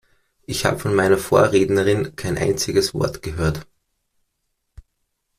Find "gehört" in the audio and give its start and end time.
3.21-3.67